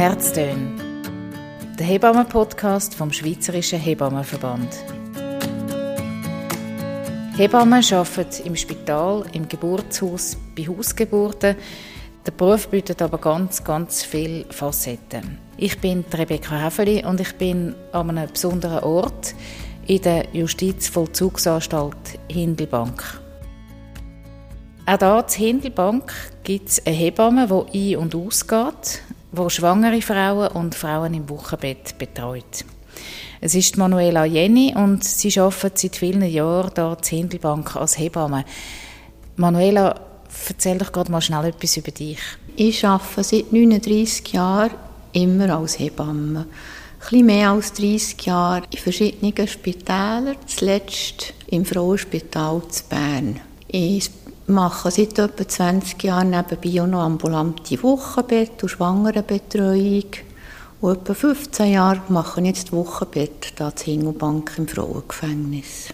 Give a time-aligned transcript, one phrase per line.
[0.00, 0.70] Herztöne,
[1.78, 4.74] der Hebammen-Podcast vom Schweizerischen Hebammenverband.
[7.36, 11.54] Hebammen arbeiten im Spital, im Geburtshaus, bei Hausgeburten.
[12.26, 15.36] Der Beruf bietet aber ganz, ganz viele Facetten.
[15.58, 19.34] Ich bin Rebecca Häfeli und ich bin an einem besonderen Ort
[19.86, 23.20] in der Justizvollzugsanstalt Hindelbank.
[24.86, 26.10] Auch hier in Hindelbank
[26.42, 29.02] gibt es eine Hebamme, die ein- und ausgeht,
[29.32, 32.64] die schwangere Frauen und Frauen im Wochenbett betreut.
[33.40, 38.44] Es ist Manuela Jenny und sie arbeitet seit vielen Jahren hier in Hindelbank als Hebamme.
[39.36, 39.98] Manuela,
[40.48, 42.18] erzähl doch gerade mal schnell etwas über dich.
[42.56, 44.72] Ich arbeite seit 39 Jahren
[45.12, 46.40] immer als Hebamme.
[46.40, 46.46] Ein
[46.98, 53.40] bisschen mehr als 30 Jahre in verschiedenen Spitälern, zuletzt im Frauenspital zu Bern.
[53.68, 54.10] Ich
[54.50, 60.04] mache seit etwa 20 Jahren nebenbei auch noch ambulante Wochenbett und Schwangerenbetreuung.
[60.80, 65.88] Und etwa 15 Jahre mache ich jetzt Wochenbett hier in Hingelbank im Frauengefängnis.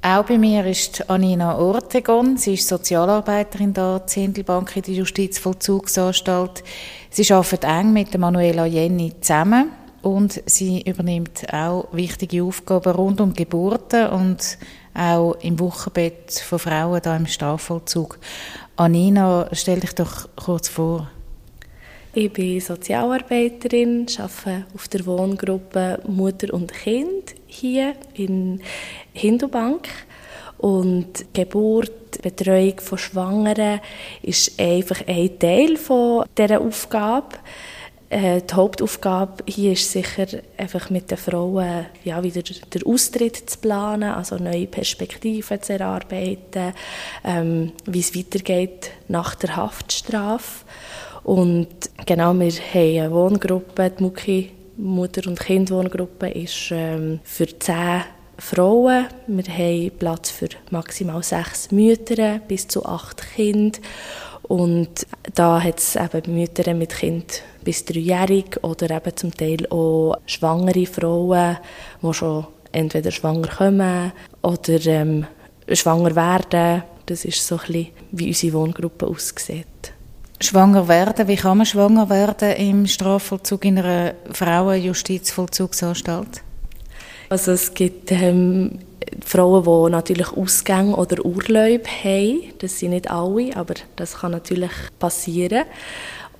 [0.00, 2.36] Auch bei mir ist Anina Ortegon.
[2.36, 6.62] Sie ist Sozialarbeiterin hier in Zindelbank in der Justizvollzugsanstalt.
[7.10, 13.34] Sie arbeitet eng mit Manuela Jenny zusammen und sie übernimmt auch wichtige Aufgaben rund um
[13.34, 14.58] Geburten und
[14.98, 18.18] auch im Wochenbett von Frauen da im Strafvollzug.
[18.76, 21.10] Anina, stell dich doch kurz vor.
[22.14, 28.60] Ich bin Sozialarbeiterin, arbeite auf der Wohngruppe Mutter und Kind hier in
[29.12, 29.88] Hindubank.
[30.58, 33.80] Und Geburt, Betreuung von Schwangeren
[34.22, 35.78] ist einfach ein Teil
[36.36, 37.36] dieser Aufgabe.
[38.10, 43.58] Äh, die Hauptaufgabe hier ist sicher einfach mit den Frauen ja, wieder den Austritt zu
[43.58, 46.72] planen, also neue Perspektiven zu erarbeiten,
[47.24, 50.64] ähm, wie es weitergeht nach der Haftstrafe.
[51.24, 51.68] Und
[52.06, 58.04] genau, wir haben eine Wohngruppe, die Muki Mutter- und Kindwohngruppe ist ähm, für zehn
[58.38, 59.06] Frauen.
[59.26, 63.80] Wir haben Platz für maximal sechs Mütter bis zu acht Kinder.
[64.48, 70.16] Und da hat es eben Mütter mit Kind bis dreijährig oder eben zum Teil auch
[70.24, 71.58] schwangere Frauen,
[72.02, 75.26] die schon entweder schwanger kommen oder ähm,
[75.70, 76.82] schwanger werden.
[77.04, 79.66] Das ist so ein bisschen, wie unsere Wohngruppe aussieht.
[80.40, 86.42] Schwanger werden, wie kann man schwanger werden im Strafvollzug in einer Frauenjustizvollzugsanstalt?
[87.28, 88.78] Also es gibt ähm,
[89.24, 92.40] Frauen, die natürlich Ausgänge oder Urlaub haben.
[92.58, 95.64] Das sind nicht alle, aber das kann natürlich passieren.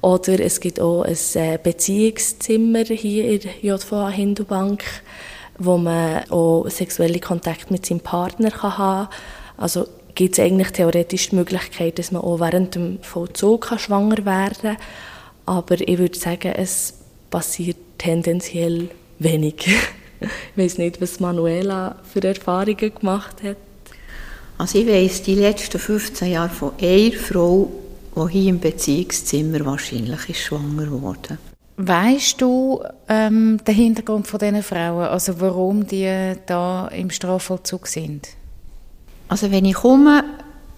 [0.00, 4.84] Oder es gibt auch ein äh, Beziehungszimmer hier in der JVA Hindubank,
[5.58, 9.18] wo man auch sexuelle Kontakte mit seinem Partner haben kann.
[9.56, 14.76] Also gibt es eigentlich theoretisch die Möglichkeit, dass man auch während dem Vollzug schwanger werden
[14.76, 14.76] kann.
[15.46, 16.94] Aber ich würde sagen, es
[17.30, 19.68] passiert tendenziell wenig.
[20.20, 23.56] ich weiß nicht, was Manuela für Erfahrungen gemacht hat.
[24.58, 27.70] Also ich weiss die letzten 15 Jahre von einer Frau,
[28.16, 31.38] die hier im Beziehungszimmer wahrscheinlich ist schwanger geworden.
[31.76, 38.30] Weißt du ähm, den Hintergrund von diesen Frauen, also warum die da im Strafvollzug sind?
[39.28, 40.24] Also wenn ich komme,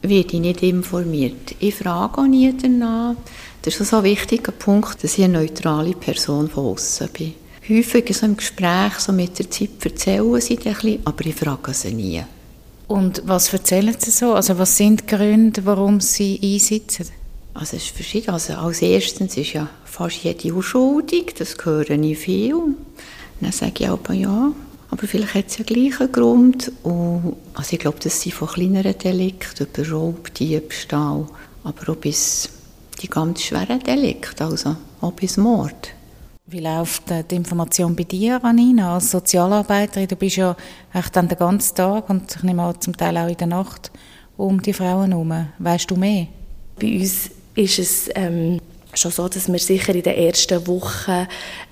[0.02, 1.54] werde ich nicht informiert.
[1.58, 3.14] Ich frage auch nie danach.
[3.62, 7.34] Das ist so ein wichtiger Punkt, dass ich eine neutrale Person von außen bin.
[7.70, 11.72] Häufig so im Gespräch, so mit der Zeit erzählen sie ein bisschen, aber ich frage
[11.72, 12.20] sie nie.
[12.88, 14.34] Und was erzählen sie so?
[14.34, 17.06] Also was sind die Gründe, warum sie einsitzen?
[17.54, 18.30] Also es ist verschieden.
[18.30, 22.56] Also als erstens ist ja fast jede unschuldig, das höre ich viel.
[23.40, 24.50] Dann sage ich aber ja,
[24.90, 26.72] aber vielleicht hat es ja gleich einen Grund.
[26.82, 31.28] Und, also ich glaube, das sind von kleineren Delikten, über Raub, Diebstahl,
[31.62, 32.48] aber auch bis
[33.00, 35.94] die ganz schweren Delikte, also auch bis Mord.
[36.52, 40.08] Wie läuft die Information bei dir, Anina, als Sozialarbeiterin?
[40.08, 40.56] Du bist ja
[40.92, 43.92] echt dann den ganzen Tag und ich nehme an, zum Teil auch in der Nacht
[44.36, 45.32] um die Frauen herum.
[45.60, 46.26] Weißt du mehr?
[46.80, 48.58] Bei uns ist es ähm,
[48.94, 51.26] schon so, dass wir sicher in den ersten Wochen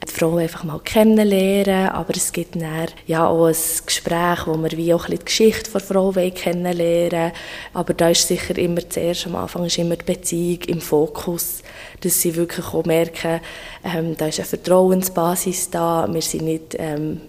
[0.06, 4.70] die Frau einfach mal kennenlernen, aber es gibt dann ja auch ein Gespräch, wo wir
[4.72, 7.32] wie auch ein bisschen die Geschichte der Frau kennenlernen
[7.74, 11.62] aber da ist sicher immer zuerst am Anfang ist immer die Beziehung im Fokus,
[12.00, 13.40] dass sie wirklich auch merken,
[13.84, 17.20] ähm, da ist eine Vertrauensbasis da, wir sind nicht ähm,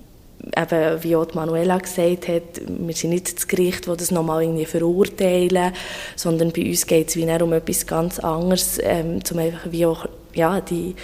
[0.55, 4.65] eben, wie auch Manuela gesagt hat, wir sind nicht das Gericht, das das nochmal irgendwie
[4.65, 5.73] verurteilen,
[6.15, 10.05] sondern bei uns geht es wie um etwas ganz anderes, ähm, zum einfach wie auch
[10.33, 10.95] ja, die,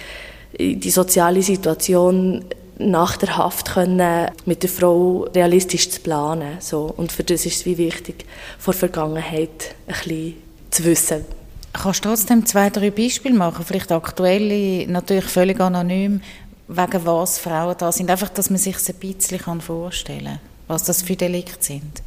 [0.58, 2.44] die soziale Situation
[2.78, 6.58] nach der Haft können, mit der Frau realistisch zu planen.
[6.60, 6.92] So.
[6.96, 8.26] Und für das ist es wie wichtig,
[8.58, 10.34] vor der Vergangenheit ein bisschen
[10.70, 11.24] zu wissen.
[11.72, 13.64] Kannst du trotzdem zwei, drei Beispiele machen?
[13.64, 16.20] Vielleicht aktuelle, natürlich völlig anonym,
[16.68, 18.10] wegen was Frauen da sind.
[18.10, 22.02] Einfach, dass man sich ein bisschen vorstellen kann, was das für Delikte sind.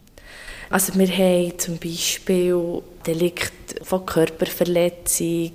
[0.72, 5.52] Also wir haben zum Beispiel Delikte von Körperverletzung,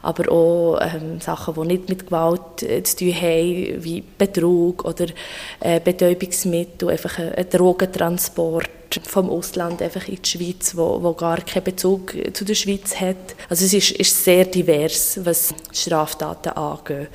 [0.00, 5.06] aber auch ähm, Sachen, die nicht mit Gewalt äh, zu tun haben, wie Betrug oder
[5.60, 8.70] äh, Betäubungsmittel, einfach ein, ein Drogentransport
[9.06, 13.34] vom Ausland einfach in die Schweiz, wo, wo gar keinen Bezug zu der Schweiz hat.
[13.50, 17.08] Also es ist, ist sehr divers, was Straftaten angeht.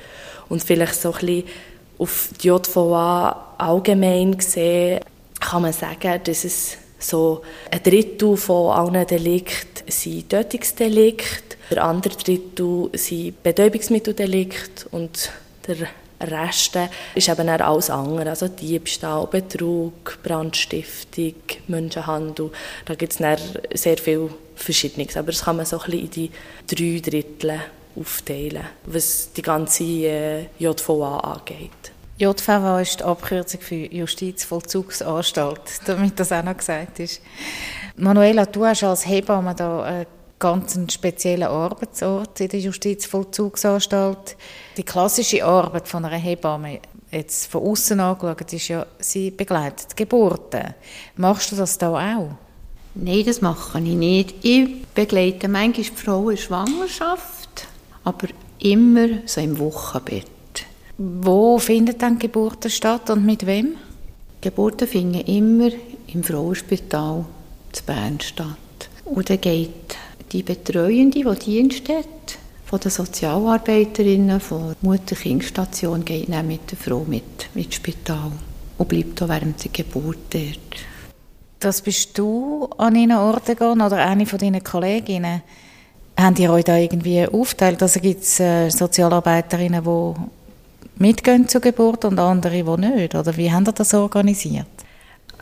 [0.50, 1.44] Und vielleicht so ein bisschen
[1.98, 5.00] auf die JVA allgemein gesehen
[5.38, 12.14] kann man sagen, dass es so ein Drittel von allen Delikten sind Tötungsdelikte, der andere
[12.14, 15.30] Drittel sind Betäubungsmitteldelikte und
[15.66, 15.88] der
[16.20, 16.78] Rest
[17.14, 21.34] ist eben auch alles andere, also Diebstahl, Betrug, Brandstiftung,
[21.68, 22.50] Menschenhandel.
[22.84, 23.38] Da gibt es
[23.80, 26.30] sehr viel Verschiedenes, aber das kann man so ein bisschen in die
[26.66, 27.60] drei Drittel
[28.00, 31.92] aufteilen, was die ganze äh, JVA angeht.
[32.18, 37.22] JVA ist die Abkürzung für Justizvollzugsanstalt, damit das auch noch gesagt ist.
[37.96, 40.06] Manuela, du hast als Hebamme da einen
[40.38, 44.36] ganz speziellen Arbeitsort in der Justizvollzugsanstalt.
[44.76, 46.80] Die klassische Arbeit von einer Hebamme,
[47.10, 50.74] jetzt von außen angeschaut, ist ja, sie begleitet Geburten.
[51.16, 52.30] Machst du das da auch?
[52.94, 54.34] Nein, das mache ich nicht.
[54.44, 57.39] Ich begleite manchmal die Frau in Schwangerschaft,
[58.04, 60.26] aber immer so im Wochenbett.
[60.98, 63.76] Wo findet dann Geburten statt und mit wem?
[64.40, 65.70] Geburten finden immer
[66.08, 67.24] im Frauenspital
[67.72, 68.56] zu Bern statt.
[69.04, 69.96] Und dann geht
[70.32, 72.38] die Betreuende, die Dienst hat,
[72.70, 78.30] von den Sozialarbeiterinnen von der Mutter-Kind-Station geht dann mit der Frau mit, mit ins Spital
[78.78, 80.86] und bleibt auch während der Geburt dort.
[81.58, 85.42] Das bist du an einen Ort gegangen oder eine von deinen Kolleginnen?
[86.20, 87.82] Haben die euch da irgendwie aufteilt?
[87.82, 93.14] Also gibt es äh, Sozialarbeiterinnen, die mitgehen zur Geburt und andere, die nicht?
[93.14, 94.66] Oder wie haben ihr das organisiert?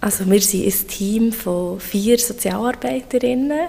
[0.00, 3.68] Also wir sind ein Team von vier Sozialarbeiterinnen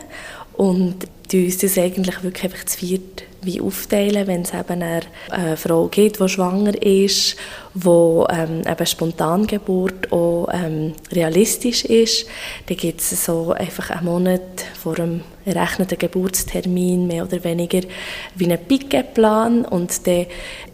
[0.53, 5.57] und die uns das eigentlich wirklich einfach zu viert wie aufteilen, wenn es eben eine
[5.57, 7.35] Frau gibt, die schwanger ist,
[7.73, 12.25] wo ähm, eben Spontangeburt auch ähm, realistisch ist,
[12.67, 14.41] dann gibt es so einfach einen Monat
[14.81, 17.81] vor dem errechneten Geburtstermin mehr oder weniger
[18.35, 20.25] wie einen Piquetplan und dann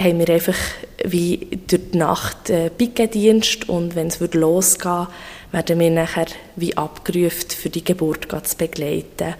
[0.02, 0.58] haben wir einfach
[1.04, 5.08] wie durch die Nacht äh, Piquetdienst und wenn es losgehen
[5.52, 6.26] werden wir nachher
[6.58, 9.36] wie abgerufen, für die Geburt zu begleiten.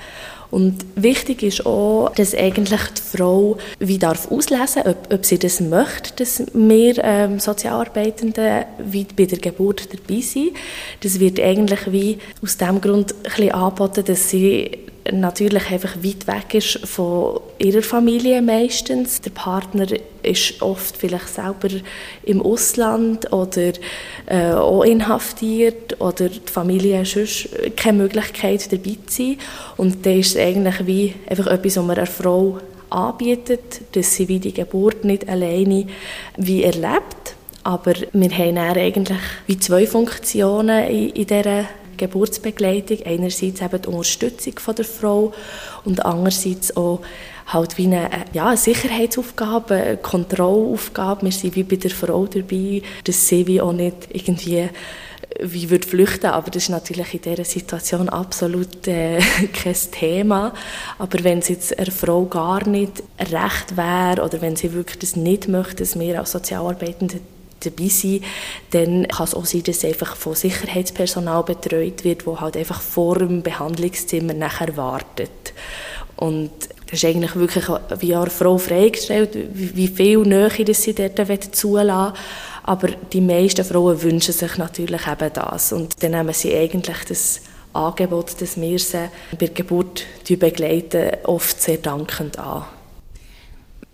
[0.52, 5.60] Und wichtig ist auch, dass eigentlich die Frau wie darf auslesen, ob, ob sie das
[5.60, 10.52] möchte, dass wir ähm, Sozialarbeitenden wie bei der Geburt dabei sind.
[11.02, 16.28] Das wird eigentlich wie aus dem Grund ein bisschen angeboten, dass sie natürlich einfach weit
[16.28, 19.22] weg ist von ihrer Familie meistens.
[19.22, 19.88] Der Partner
[20.24, 21.70] ist oft vielleicht selber
[22.24, 23.74] im Ausland oder
[24.26, 29.38] äh, auch inhaftiert oder die Familie hat sonst keine Möglichkeit dabei zu sein.
[29.78, 32.60] Und dann ist es eigentlich wie einfach etwas, was man einer Frau
[32.90, 35.88] anbietet, dass sie wie die Geburt nicht alleine
[36.38, 37.36] wie erlebt.
[37.64, 39.18] Aber wir haben eigentlich
[39.48, 41.66] wie zwei Funktionen in, in dieser
[41.98, 43.00] Geburtsbegleitung.
[43.06, 45.34] Einerseits eben die Unterstützung von der Frau
[45.84, 47.02] und andererseits auch
[47.48, 51.24] halt wie eine, ja, eine Sicherheitsaufgabe, eine Kontrollaufgabe.
[51.24, 54.70] Wir sind wie bei der Frau dabei, dass sie wie auch nicht irgendwie
[55.42, 59.20] wie würde flüchten, aber das ist natürlich in dieser Situation absolut äh,
[59.54, 60.54] kein Thema.
[60.98, 65.16] Aber wenn es jetzt einer Frau gar nicht recht wäre oder wenn sie wirklich das
[65.16, 67.20] nicht möchte, dass wir als Sozialarbeitende
[67.60, 68.24] dabei sind,
[68.72, 73.20] dann kann es auch sein, dass einfach von Sicherheitspersonal betreut wird, wo halt einfach vor
[73.20, 75.54] dem Behandlungszimmer nachher wartet.
[76.16, 76.52] Und
[76.86, 77.66] das ist eigentlich wirklich
[78.00, 82.14] wie eine Frau freigestellt, wie viel Nähe das sie dort zulassen
[82.64, 85.74] Aber die meisten Frauen wünschen sich natürlich eben das.
[85.74, 87.42] Und dann nehmen sie eigentlich das
[87.74, 92.64] Angebot, das wir sie bei der Geburt begleiten, oft sehr dankend an.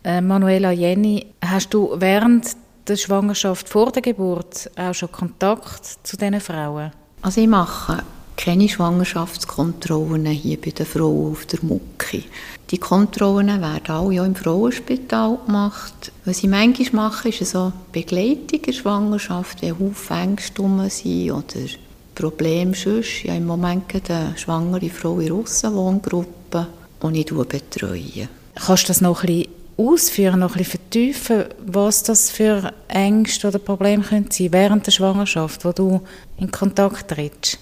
[0.03, 2.55] Äh, Manuela Jenny, hast du während
[2.87, 6.91] der Schwangerschaft vor der Geburt auch schon Kontakt zu diesen Frauen?
[7.21, 8.03] Also ich mache
[8.37, 12.23] keine Schwangerschaftskontrollen hier bei der Frau auf der Mucki.
[12.71, 16.11] Die Kontrollen werden alle ja im Frauenspital gemacht.
[16.25, 21.67] Was ich manchmal mache, ist so Begleitung der Schwangerschaft, wenn Haufen Ängste sind oder
[22.15, 23.23] Probleme sonst.
[23.23, 26.67] Ja, im Moment eine schwangere Frau in Russenwohngruppe,
[27.03, 28.29] die ich betreue.
[28.55, 33.47] Kannst du das noch ein bisschen ausführen, noch ein bisschen vertiefen, was das für Ängste
[33.47, 36.01] oder Probleme können während der Schwangerschaft, wo du
[36.37, 37.57] in Kontakt trittst?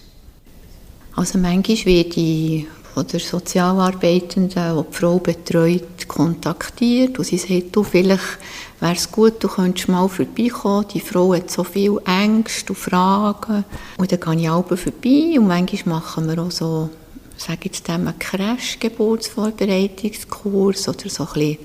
[1.16, 7.76] Also manchmal werde ich von der Sozialarbeitenden, die die Frau betreut, kontaktiert und sie sagt,
[7.76, 8.40] du, vielleicht
[8.80, 13.64] wäre es gut, du könntest mal vorbeikommen, die Frau hat so viel Ängste und Fragen.
[13.98, 16.90] Und dann gehe ich auch vorbei und manchmal machen wir auch so,
[17.38, 21.58] sage jetzt einen Crash-Geburtsvorbereitungskurs oder so ein bisschen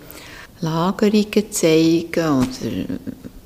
[0.64, 2.99] Lagerungen zeigen oder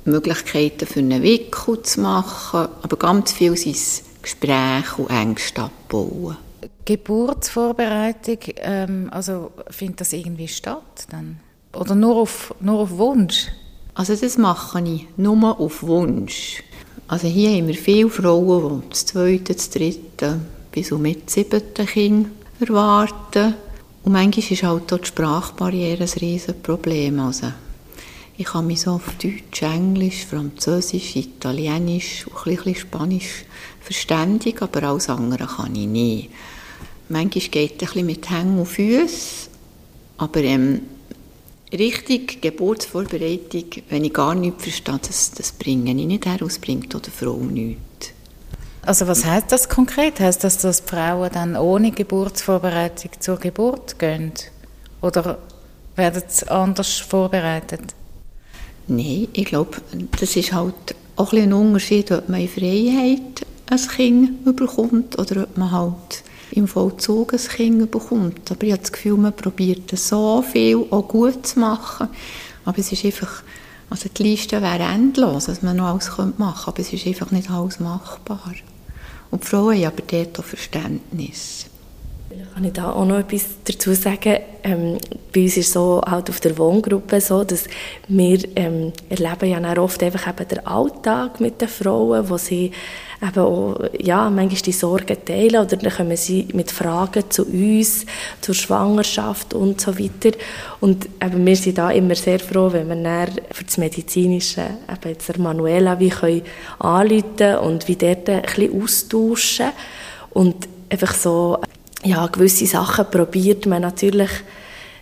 [0.05, 2.67] Möglichkeiten für einen Wickel zu machen.
[2.81, 3.77] Aber ganz viel sind
[4.21, 6.37] Gespräche und Ängste abbauen.
[6.85, 11.39] Geburtsvorbereitung, ähm, also findet das irgendwie statt dann?
[11.73, 13.47] Oder nur auf, nur auf Wunsch?
[13.93, 16.63] Also das mache ich nur auf Wunsch.
[17.07, 20.39] Also hier haben wir viele Frauen, die das zweite, das dritte
[20.71, 22.27] bis und mit siebten Kind
[22.59, 23.55] erwarten.
[24.03, 27.19] Und manchmal ist halt auch die Sprachbarriere ein Riesenproblem.
[27.19, 27.51] Also
[28.37, 33.45] ich kann mich so auf Deutsch, Englisch, Französisch, Italienisch und ein bisschen Spanisch
[33.81, 36.29] verständigen, aber alles andere kann ich nicht.
[37.09, 39.49] Manchmal geht es ein bisschen mit Hängen und Füßen,
[40.17, 40.81] aber ähm,
[41.73, 47.01] richtig Geburtsvorbereitung, wenn ich gar nichts verstehe, das, das bringe ich nicht her, bringt auch
[47.01, 47.88] der Frau nichts.
[48.81, 50.19] Also was heißt das konkret?
[50.19, 54.31] Heißt das, dass Frauen dann ohne Geburtsvorbereitung zur Geburt gehen?
[55.01, 55.37] Oder
[55.95, 57.81] werden sie anders vorbereitet?
[58.87, 59.77] Nein, ich glaube,
[60.19, 65.43] das ist halt auch ein, ein Unterschied, ob man in Freiheit ein Kind bekommt oder
[65.43, 68.49] ob man halt im Vollzug ein Kind bekommt.
[68.51, 72.07] Aber ich habe das Gefühl, man probiert so viel auch gut zu machen.
[72.65, 73.43] Aber es ist einfach,
[73.89, 77.31] also die Liste wäre endlos, was man noch alles machen könnte, aber es ist einfach
[77.31, 78.53] nicht alles machbar.
[79.31, 81.65] Und die Frauen haben aber dort auch Verständnis.
[82.53, 84.37] Kann ich da auch noch etwas dazu sagen?
[84.63, 84.97] Ähm,
[85.33, 87.65] bei uns ist so halt auf der Wohngruppe so, dass
[88.07, 92.71] wir ähm, erleben ja oft einfach eben den Alltag mit den Frauen, wo sie
[93.21, 98.05] eben auch, ja, manchmal die Sorgen teilen oder dann kommen sie mit Fragen zu uns,
[98.41, 100.37] zur Schwangerschaft und so weiter.
[100.81, 105.09] Und eben, wir sind da immer sehr froh, wenn wir dann für das Medizinische eben
[105.09, 106.43] jetzt der Manuela wie können
[106.77, 109.69] anrufen und wie dort ein bisschen austauschen
[110.31, 111.59] und einfach so
[112.03, 114.29] ja, gewisse Sachen probiert man natürlich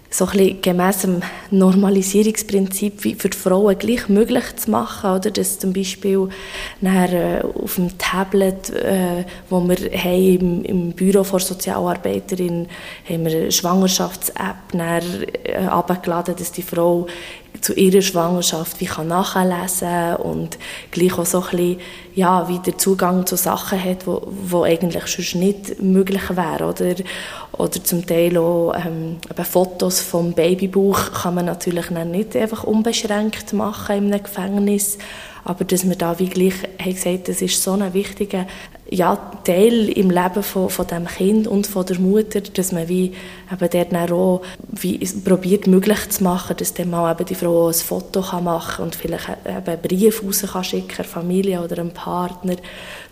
[0.09, 5.31] so ein dem Normalisierungsprinzip wie für die Frauen gleich möglich zu machen, oder?
[5.31, 6.29] Dass zum Beispiel
[6.79, 12.67] nachher, äh, auf dem Tablet, äh, wo wir haben, im, im Büro der Sozialarbeiterin,
[13.07, 14.73] haben wir eine Schwangerschafts-App
[15.43, 17.07] äh, abgeladen, dass die Frau
[17.61, 20.57] zu ihrer Schwangerschaft wie kann nachlesen und
[20.91, 21.79] gleich auch so ein bisschen,
[22.15, 26.95] ja, wie der Zugang zu Sachen hat, wo, wo eigentlich schon nicht möglich wäre, oder?
[27.53, 33.97] Oder zum Teil auch ähm, Fotos vom Babybauch kann man natürlich nicht einfach unbeschränkt machen
[33.97, 34.97] in einem Gefängnis,
[35.47, 38.45] aber dass wir da wie gleich haben gesagt, das ist so ein wichtiger
[38.89, 43.13] ja, Teil im Leben von, von dem Kind und von der Mutter, dass man wie
[43.49, 44.41] eben dort dann auch
[44.73, 48.83] wie probiert möglich zu machen, dass dann mal eben die Frau ein Foto kann machen
[48.83, 52.57] und vielleicht eben einen Brief raus kann schicken, der Familie oder einem Partner,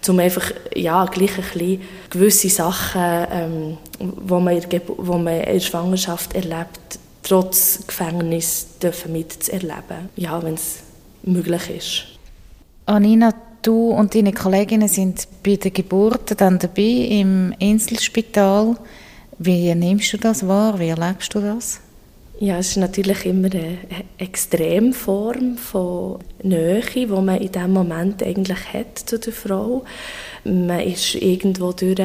[0.05, 5.53] um einfach ja, gleich ein bisschen gewisse Sachen, ähm, wo, man in wo man in
[5.53, 10.79] der Schwangerschaft erlebt, trotz Gefängnis dürfen mitzuerleben, ja, wenn es
[11.23, 12.14] möglich ist.
[12.87, 18.75] Anina, du und deine Kolleginnen sind bei der Geburt dann dabei im Inselspital.
[19.39, 20.77] Wie nimmst du das wahr?
[20.79, 21.81] Wie erlebst du das?
[22.37, 23.77] Ja, es ist natürlich immer eine
[24.17, 29.85] Extremform von Nähe, die man in diesem Moment eigentlich hat zu der Frau.
[30.43, 31.97] Man ist irgendwo durch,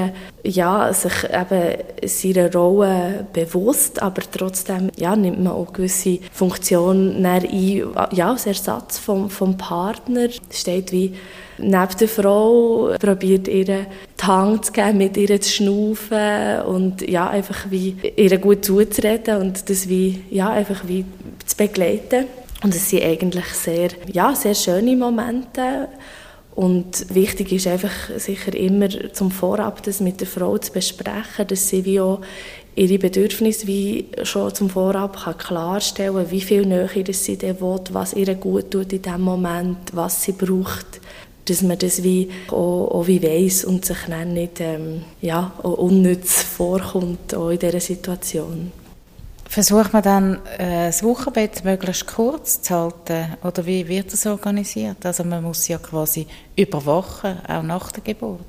[0.45, 7.85] ja, sich eben seiner Rolle bewusst, aber trotzdem ja, nimmt man auch gewisse Funktionen ein,
[8.13, 10.29] ja, als Ersatz vom, vom Partner.
[10.53, 11.15] Steht wie
[11.61, 13.87] neben der Frau, probiert ihr die
[14.23, 19.69] Hand zu geben, mit ihr zu schnaufen und ja, einfach wie ihr gut zuzureden und
[19.69, 21.05] das wie, ja, einfach wie
[21.47, 22.27] zu begleiten.
[22.63, 25.89] Und es sind eigentlich sehr, ja, sehr schöne Momente.
[26.55, 31.69] Und wichtig ist einfach sicher immer zum Vorab das mit der Frau zu besprechen, dass
[31.69, 32.21] sie wie auch
[32.75, 38.15] ihre Bedürfnisse wie schon zum Vorab kann klarstellen wie viel Nähe sie dann will, was
[38.15, 41.00] ihr gut tut in dem Moment, was sie braucht
[41.51, 46.43] dass man das wie auch, auch wie weiss und sich dann nicht ähm, ja, unnütz
[46.43, 48.73] vorkommt auch in dieser Situation.
[49.49, 53.37] Versucht man dann, äh, das Wochenbett möglichst kurz zu halten?
[53.43, 55.05] Oder wie wird das organisiert?
[55.05, 58.41] Also man muss ja quasi überwachen, auch nach der Geburt.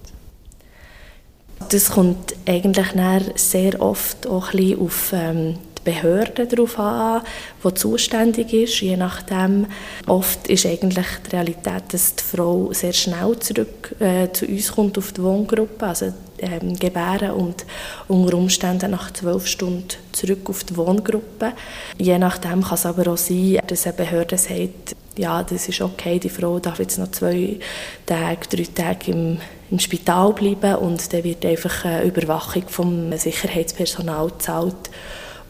[1.70, 2.88] Das kommt eigentlich
[3.36, 7.22] sehr oft auch ein bisschen auf ähm, Behörde darauf an,
[7.64, 8.82] die zuständig ist.
[8.82, 9.68] Je nachdem,
[10.08, 14.98] oft ist eigentlich die Realität, dass die Frau sehr schnell zurück äh, zu uns kommt
[14.98, 15.86] auf die Wohngruppe.
[15.86, 17.66] Also ähm, gebären und
[18.08, 21.54] unter Umständen nach zwölf Stunden zurück auf die Wohngruppe.
[21.98, 26.20] Je nachdem kann es aber auch sein, dass eine Behörde sagt, ja, das ist okay,
[26.20, 27.60] die Frau darf jetzt noch zwei
[28.06, 29.38] Tage, drei Tage im,
[29.70, 34.90] im Spital bleiben und dann wird einfach eine Überwachung vom Sicherheitspersonal gezahlt,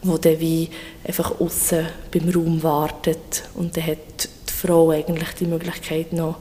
[0.02, 0.68] wo dann wie
[1.06, 6.36] einfach außen beim Raum wartet und dann hat die Frau eigentlich die Möglichkeit noch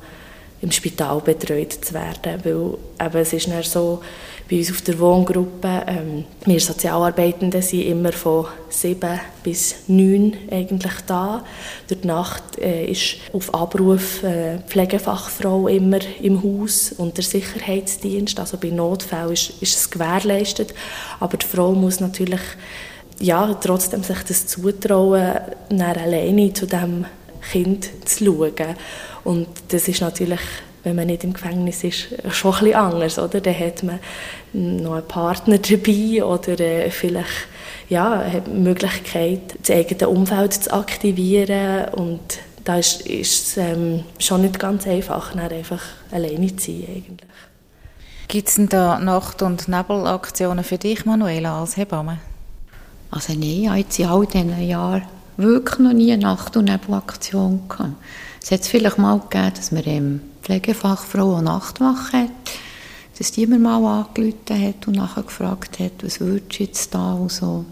[0.62, 4.02] im Spital betreut zu werden, weil eben, es ist dann so,
[4.52, 10.94] bei uns auf der Wohngruppe, ähm, wir Sozialarbeitenden sind immer von sieben bis neun eigentlich
[11.08, 11.46] da.
[11.88, 18.40] Durch die Nacht äh, ist auf Abruf äh, Pflegefachfrau immer im Haus und der Sicherheitsdienst,
[18.42, 20.74] also bei Notfällen ist, ist es gewährleistet,
[21.22, 22.42] aber die Frau muss natürlich
[23.22, 27.06] ja, trotzdem sich das zutrauen, alleine zu dem
[27.52, 28.76] Kind zu schauen.
[29.24, 30.40] Und das ist natürlich,
[30.84, 33.40] wenn man nicht im Gefängnis ist, schon ein bisschen anders, oder?
[33.40, 34.00] Dann hat man
[34.54, 37.48] noch einen Partner dabei oder äh, vielleicht
[37.90, 42.22] ja, hat die Möglichkeit, das eigene Umfeld zu aktivieren und
[42.64, 47.30] da ist, es ähm, schon nicht ganz einfach, einfach alleine zu sein eigentlich.
[48.28, 52.20] Gibt es denn da Nacht- und Nebelaktionen für dich, Manuela, als Hebamme?
[53.12, 55.04] Also nein, ich jetzt in all diesen Jahren
[55.36, 57.92] wirklich noch nie eine Nacht- und Nebelaktion gehabt.
[58.42, 62.30] Es hat vielleicht mal gegeben, dass man ähm, Pflegefachfrau eine Nachtwache hat,
[63.18, 67.14] dass die mir mal angerufen hat und nachher gefragt hat, was würdest du jetzt da
[67.14, 67.66] und so.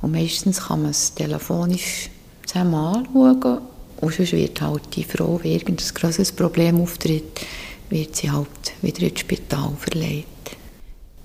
[0.00, 2.08] Und meistens kann man es telefonisch
[2.46, 3.58] zusammen anschauen
[4.00, 7.40] und sonst wird halt die Frau, wenn irgendein grosses Problem auftritt,
[7.90, 8.48] wird sie halt
[8.80, 10.56] wieder ins Spital verlegt.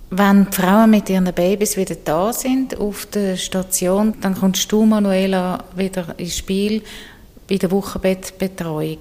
[0.09, 4.85] Wenn die Frauen mit ihren Babys wieder da sind auf der Station, dann kommst du,
[4.85, 6.81] Manuela, wieder ins Spiel
[7.49, 8.99] bei der Wochenbettbetreuung.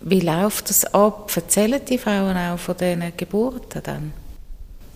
[0.00, 1.30] Wie läuft das ab?
[1.34, 4.12] Erzählen die Frauen auch von diesen Geburten dann?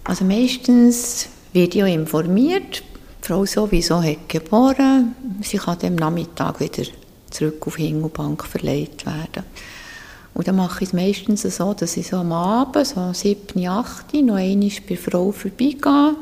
[0.05, 2.83] Also meistens wird ja informiert.
[3.23, 5.15] Die Frau sowieso hat geboren.
[5.43, 6.85] Sie kann am Nachmittag wieder
[7.29, 9.45] zurück auf Hingelbank verlegt werden.
[10.35, 14.15] Und dann mache ich es meistens so, dass ich so am Abend, so 7, 8,
[14.23, 15.79] noch einmal bei der Frau vorbeigehe.
[15.83, 16.17] Dann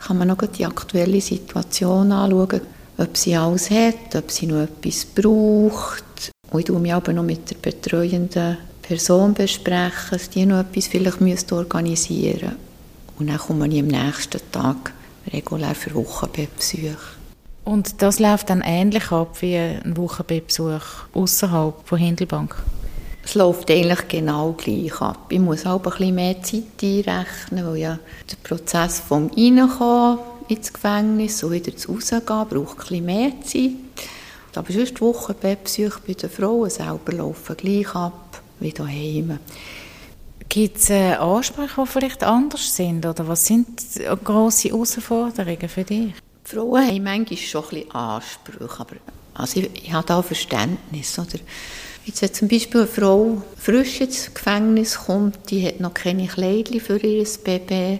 [0.00, 2.60] kann man noch die aktuelle Situation anschauen,
[2.98, 6.32] ob sie alles hat, ob sie noch etwas braucht.
[6.50, 10.86] Und ich bespreche mich aber noch mit der betreuenden Person, besprechen, dass die noch etwas
[10.86, 12.56] vielleicht organisieren müsste.
[13.18, 14.92] Und dann komme ich am nächsten Tag
[15.32, 16.96] regulär für Wochenbettbesuche.
[17.64, 20.82] Und das läuft dann ähnlich ab wie ein Wochenbettbesuch
[21.14, 22.56] außerhalb von Hindelbank?
[23.24, 25.26] Es läuft eigentlich genau gleich ab.
[25.30, 27.98] Ich muss auch ein bisschen mehr Zeit einrechnen, weil ja
[28.30, 33.70] der Prozess vom Reinkommen ins Gefängnis und wieder zu Rausgehen braucht ein bisschen mehr Zeit.
[34.54, 39.38] Aber sonst die Wochenbettbesuche bei den Frauen selber laufen gleich ab wie daheim.
[40.48, 43.04] Gibt es äh, Ansprüche, die vielleicht anders sind?
[43.04, 43.66] Oder was sind
[44.22, 46.12] grosse Herausforderungen für dich?
[46.46, 48.96] Die Frauen haben manchmal schon ein bisschen Ansprüche, aber
[49.34, 51.18] also ich, ich habe da Verständnis.
[51.18, 51.40] Oder?
[52.06, 56.80] Jetzt, wenn zum Beispiel eine Frau frisch ins Gefängnis kommt, die hat noch keine Kleidchen
[56.80, 57.98] für ihr Baby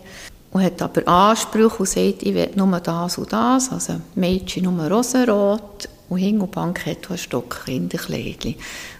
[0.53, 4.90] und hat aber Ansprüche und sagt, ich will nur das und das, also Mädchen nur
[4.90, 8.57] rosenrot und Hingelbank hat ein Stock Kinderkleidchen.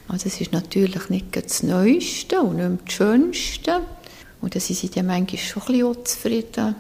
[0.09, 3.81] Also das ist natürlich nicht das Neueste und nicht das Schönste.
[4.41, 6.75] Und dann sind sie dann manchmal schon ein bisschen unzufrieden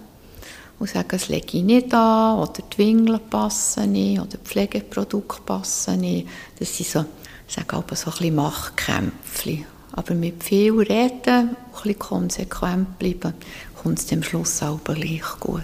[0.78, 5.42] und sagen, es lege ich nicht an, oder die Wingeln passen nicht, oder die Pflegeprodukte
[5.44, 6.26] passen nicht.
[6.58, 7.04] Das sind so
[7.48, 9.58] ich sage aber so ein bisschen Machtkämpfe.
[9.92, 13.34] Aber mit viel Reden und ein bisschen konsequent bleiben,
[13.80, 15.62] kommt es am Schluss auch gleich gut.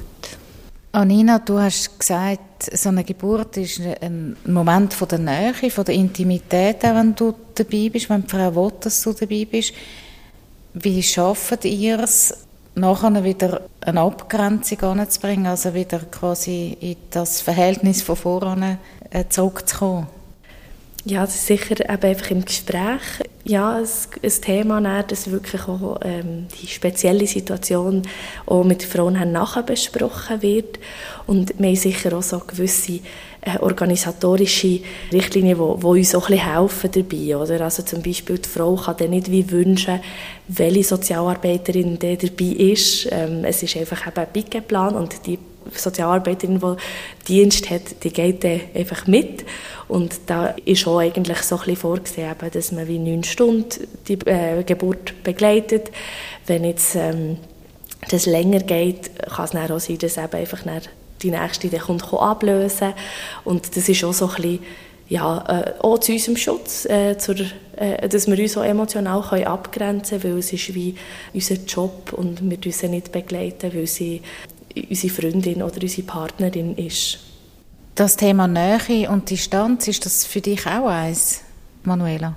[0.93, 5.95] Anina, du hast gesagt, so eine Geburt ist ein Moment von der Nähe, von der
[5.95, 9.73] Intimität, auch wenn du dabei bist, wenn die Frau will, dass du dabei bist.
[10.75, 12.35] Wie schafft ihr es,
[12.75, 18.79] nachher wieder eine Abgrenzung anzubringen, also wieder quasi in das Verhältnis von voran
[19.11, 20.09] äh, zurückzukommen?
[21.05, 23.01] Ja, das ist sicher eben einfach im Gespräch
[23.45, 23.87] ja, ein,
[24.23, 28.03] ein Thema, dann, das wirklich auch ähm, die spezielle Situation
[28.47, 30.79] auch mit Frauen nachher besprochen wird.
[31.27, 33.01] Und wir haben sicher auch so gewisse
[33.41, 34.81] äh, organisatorische
[35.13, 37.37] Richtlinien, die, die uns auch ein bisschen helfen dabei.
[37.37, 37.65] Oder?
[37.65, 40.01] Also zum Beispiel die Frau kann dann nicht wie wünschen,
[40.49, 43.09] welche Sozialarbeiterin dabei ist.
[43.11, 45.39] Ähm, es ist einfach eben ein Pickenplan und die
[45.75, 46.77] Sozialarbeiterin, die
[47.27, 49.45] Dienst hat, die geht dann einfach mit.
[49.89, 54.63] Und da ist auch eigentlich so ein vorgesehen, dass man wie neun Stunden die äh,
[54.63, 55.91] Geburt begleitet.
[56.47, 57.39] Wenn jetzt ähm,
[58.09, 60.61] das länger geht, kann es dann auch sein, dass eben einfach
[61.23, 62.95] die nächste dann kommt, ablösen
[63.45, 64.61] Und das ist auch so ein bisschen
[65.11, 67.35] ja, äh, auch zu unserem Schutz, äh, zur,
[67.77, 70.95] äh, dass wir uns auch emotional können abgrenzen können, weil es ist wie
[71.35, 74.23] unser Job und wir dürfen nicht begleiten, weil sie
[74.75, 77.19] unsere Freundin oder unsere Partnerin ist.
[77.95, 81.43] Das Thema Nähe und Distanz, ist das für dich auch eins,
[81.85, 82.37] Manuela?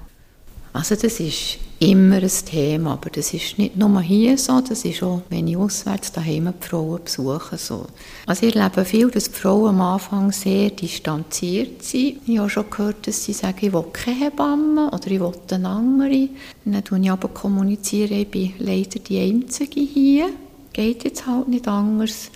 [0.74, 5.04] Also das ist immer ein Thema, aber das ist nicht nur hier so, das ist
[5.04, 7.58] auch, wenn ich auswärts daheim die Frauen besuche.
[7.58, 7.86] So.
[8.26, 12.22] Also ich erlebe viel, dass die Frauen am Anfang sehr distanziert sind.
[12.26, 15.70] Ich habe schon gehört, dass sie sagen, ich will keine Hebamme oder ich will eine
[15.70, 16.30] andere.
[16.66, 20.30] dann kommuniziere ich aber, kommunizieren, ich bin leider die Einzige hier.
[20.74, 22.32] Geht jetzt halt nicht anders.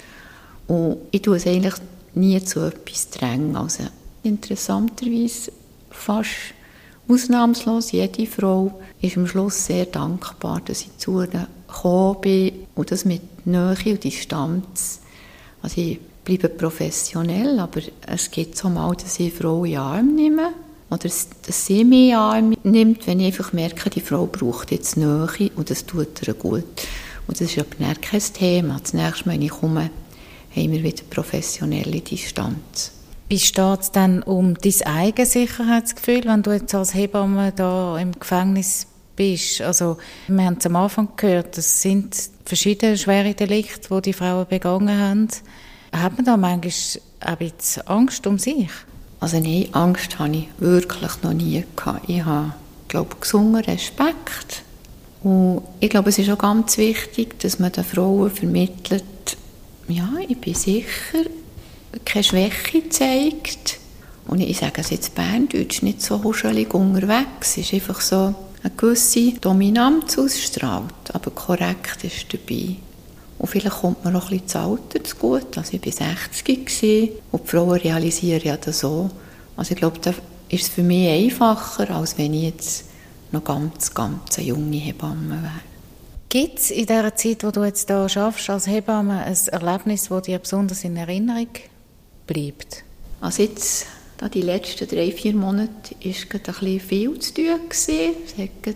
[0.68, 1.76] Und ich tue es eigentlich
[2.14, 3.56] nie zu etwas drängen.
[3.56, 3.84] Also
[4.24, 5.52] interessanterweise
[5.90, 6.30] fast
[7.10, 11.28] Ausnahmslos, jede Frau ist am Schluss sehr dankbar, dass ich zu ihr
[11.68, 15.00] gekommen bin und das mit Nähe und Distanz.
[15.62, 20.16] Also ich bleibe professionell, aber es gibt so mal, dass ich Frau in den Arm
[20.16, 20.50] nehme
[20.90, 24.72] oder dass sie mich in den Arm nimmt, wenn ich einfach merke, die Frau braucht
[24.72, 26.66] jetzt Nähe und das tut ihr gut.
[27.28, 28.80] Und das ist aber kein Thema.
[28.82, 29.90] Das nächste Mal, wenn ich komme,
[30.56, 32.92] haben wir wieder professionelle Distanz.
[33.30, 38.14] Wie steht es dann um dein eigenes Sicherheitsgefühl, wenn du jetzt als Hebamme da im
[38.18, 38.88] Gefängnis
[39.18, 39.62] bist?
[39.62, 44.48] Also, wir haben es am Anfang gehört, es sind verschiedene schwere Delikte, die die Frauen
[44.48, 45.28] begangen haben.
[45.92, 48.70] Hat man da manchmal auch ein bisschen Angst um sich?
[49.20, 52.08] Also nein, Angst habe ich wirklich noch nie gehabt.
[52.08, 52.54] Ich habe,
[52.88, 54.64] glaube gesungen Respekt.
[55.28, 59.04] Und ich glaube, es ist auch ganz wichtig, dass man den Frauen vermittelt,
[59.90, 61.26] ja, ich bin sicher,
[62.06, 63.78] keine Schwäche zeigt.
[64.26, 67.58] Und ich sage es jetzt Berndeutsch, nicht so huschelig unterwegs.
[67.58, 72.78] Es ist einfach so eine gewisse Dominanz ausstrahlt, aber korrekt ist dabei.
[73.38, 75.58] Und vielleicht kommt mir noch ein bisschen das Alter zu gut.
[75.58, 79.10] Also ich war 60 gewesen, und die Frauen realisieren ja das so.
[79.58, 80.14] Also ich glaube, da
[80.48, 82.87] ist es für mich einfacher, als wenn ich jetzt
[83.32, 85.62] noch ganz, ganz eine junge Hebamme wäre.
[86.30, 90.24] Gibt es in dieser Zeit, wo du jetzt hier arbeitest, als Hebamme ein Erlebnis, das
[90.24, 91.48] dir besonders in Erinnerung
[92.26, 92.84] bleibt?
[93.22, 93.86] Also jetzt,
[94.18, 97.46] da die letzten drei, vier Monate, war es ein bisschen viel zu tun.
[97.70, 97.88] Es
[98.38, 98.76] hatte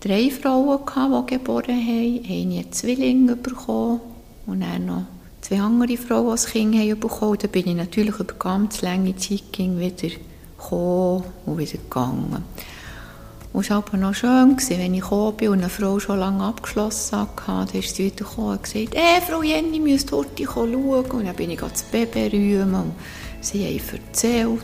[0.00, 2.24] drei Frauen, die geboren haben.
[2.28, 4.00] Eine Zwillinge bekommen
[4.46, 5.04] und dann noch
[5.42, 7.38] zwei andere Frauen, die das Kind haben bekommen.
[7.40, 10.16] Da bin ich natürlich über ganz lange Zeit wieder
[10.56, 12.44] gekommen und wieder gegangen.
[13.58, 17.20] Es war aber noch schön, wenn ich gekommen bin und eine Frau schon lange abgeschlossen
[17.20, 21.24] hatte, dann ist sie wieder gekommen und gesagt, «Hey, Frau Jenny, müsst heute schauen.» Und
[21.24, 22.94] dann bin ich das Baby rühmen und
[23.40, 24.60] sie haben erzählt.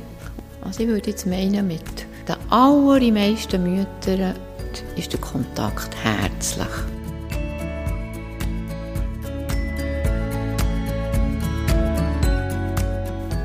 [0.61, 4.35] Also ich würde jetzt meinen, mit den allermeisten Müttern
[4.95, 6.67] ist der Kontakt herzlich.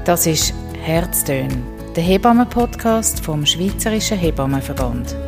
[0.04, 1.64] Das ist Herztön,
[1.96, 5.27] der Hebammen-Podcast vom Schweizerischen Hebammenverband.